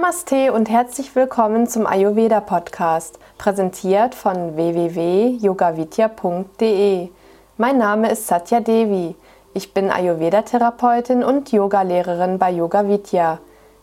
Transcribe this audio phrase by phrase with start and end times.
[0.00, 7.08] Namaste und herzlich willkommen zum Ayurveda Podcast, präsentiert von www.yogavidya.de.
[7.56, 9.16] Mein Name ist Satya Devi.
[9.54, 13.40] Ich bin Ayurveda-Therapeutin und Yogalehrerin bei Yoga Vidya.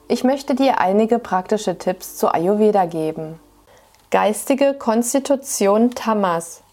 [0.08, 3.38] Ich möchte dir einige praktische Tipps zu Ayurveda geben.
[4.10, 6.64] Geistige Konstitution Tamas.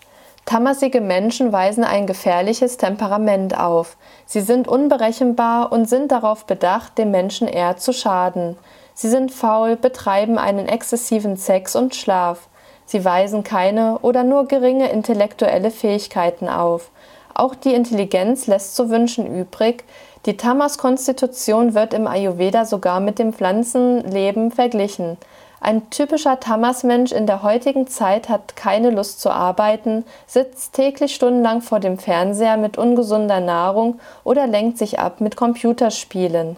[0.45, 3.97] Tamasige Menschen weisen ein gefährliches Temperament auf.
[4.25, 8.57] Sie sind unberechenbar und sind darauf bedacht, dem Menschen eher zu schaden.
[8.95, 12.49] Sie sind faul, betreiben einen exzessiven Sex und Schlaf.
[12.85, 16.91] Sie weisen keine oder nur geringe intellektuelle Fähigkeiten auf.
[17.35, 19.85] Auch die Intelligenz lässt zu wünschen übrig.
[20.27, 25.17] Die Tamas-Konstitution wird im Ayurveda sogar mit dem Pflanzenleben verglichen.
[25.61, 31.63] Ein typischer Tamas-Mensch in der heutigen Zeit hat keine Lust zu arbeiten, sitzt täglich stundenlang
[31.63, 36.57] vor dem Fernseher mit ungesunder Nahrung oder lenkt sich ab mit Computerspielen.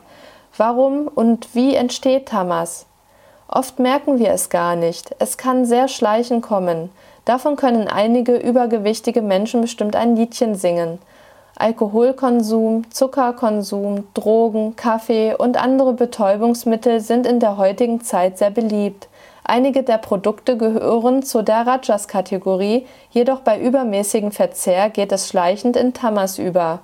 [0.57, 2.87] Warum und wie entsteht Tamas?
[3.49, 5.15] Oft merken wir es gar nicht.
[5.19, 6.91] Es kann sehr schleichend kommen.
[7.25, 10.99] Davon können einige übergewichtige Menschen bestimmt ein Liedchen singen.
[11.57, 19.09] Alkoholkonsum, Zuckerkonsum, Drogen, Kaffee und andere Betäubungsmittel sind in der heutigen Zeit sehr beliebt.
[19.43, 25.93] Einige der Produkte gehören zu der Rajas-Kategorie, jedoch bei übermäßigem Verzehr geht es schleichend in
[25.93, 26.79] Tamas über.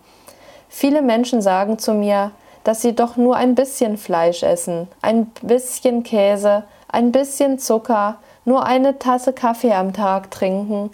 [0.68, 2.32] Viele Menschen sagen zu mir,
[2.64, 8.64] dass sie doch nur ein bisschen Fleisch essen, ein bisschen Käse, ein bisschen Zucker, nur
[8.64, 10.90] eine Tasse Kaffee am Tag trinken.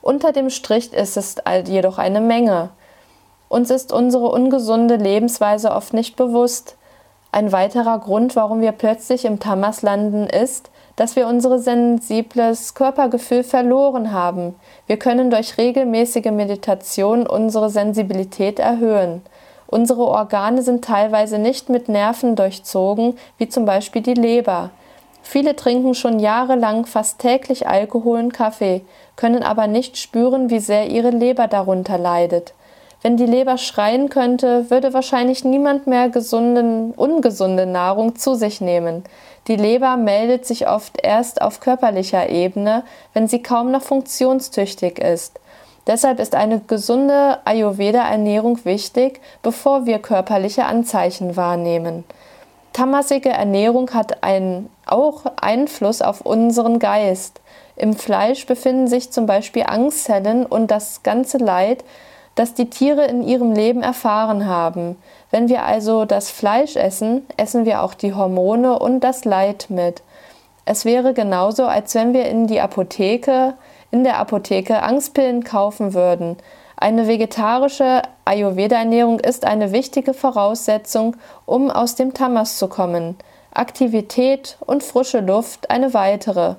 [0.00, 2.70] Unter dem Strich ist es jedoch eine Menge.
[3.48, 6.76] Uns ist unsere ungesunde Lebensweise oft nicht bewusst.
[7.32, 13.42] Ein weiterer Grund, warum wir plötzlich im Tamas landen, ist, dass wir unser sensibles Körpergefühl
[13.42, 14.54] verloren haben.
[14.86, 19.22] Wir können durch regelmäßige Meditation unsere Sensibilität erhöhen.
[19.74, 24.70] Unsere Organe sind teilweise nicht mit Nerven durchzogen, wie zum Beispiel die Leber.
[25.20, 28.82] Viele trinken schon jahrelang fast täglich Alkohol und Kaffee,
[29.16, 32.54] können aber nicht spüren, wie sehr ihre Leber darunter leidet.
[33.02, 39.02] Wenn die Leber schreien könnte, würde wahrscheinlich niemand mehr gesunden, ungesunde Nahrung zu sich nehmen.
[39.48, 45.40] Die Leber meldet sich oft erst auf körperlicher Ebene, wenn sie kaum noch funktionstüchtig ist.
[45.86, 52.04] Deshalb ist eine gesunde Ayurveda-Ernährung wichtig, bevor wir körperliche Anzeichen wahrnehmen.
[52.72, 57.40] Tamasige Ernährung hat einen, auch Einfluss auf unseren Geist.
[57.76, 61.84] Im Fleisch befinden sich zum Beispiel Angstzellen und das ganze Leid,
[62.34, 64.96] das die Tiere in ihrem Leben erfahren haben.
[65.30, 70.02] Wenn wir also das Fleisch essen, essen wir auch die Hormone und das Leid mit.
[70.64, 73.54] Es wäre genauso, als wenn wir in die Apotheke
[73.94, 76.36] in der Apotheke Angstpillen kaufen würden.
[76.76, 81.16] Eine vegetarische Ayurveda-Ernährung ist eine wichtige Voraussetzung,
[81.46, 83.16] um aus dem Tamas zu kommen.
[83.52, 86.56] Aktivität und frische Luft eine weitere.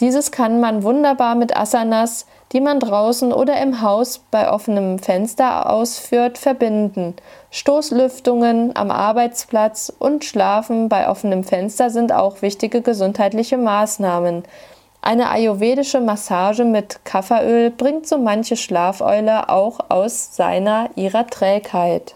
[0.00, 5.70] Dieses kann man wunderbar mit Asanas, die man draußen oder im Haus bei offenem Fenster
[5.70, 7.14] ausführt, verbinden.
[7.52, 14.42] Stoßlüftungen am Arbeitsplatz und Schlafen bei offenem Fenster sind auch wichtige gesundheitliche Maßnahmen.
[15.06, 22.14] Eine ayurvedische Massage mit Kafferöl bringt so manche Schlafeule auch aus seiner ihrer Trägheit.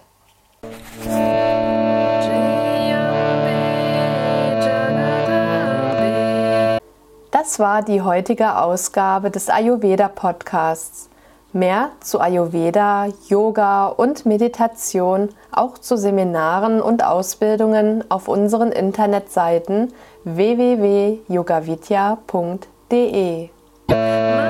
[7.31, 11.11] Das war die heutige Ausgabe des Ayurveda Podcasts.
[11.53, 19.93] Mehr zu Ayurveda, Yoga und Meditation, auch zu Seminaren und Ausbildungen auf unseren Internetseiten
[20.25, 24.48] www.yogavidya.de www.mindfulness.de.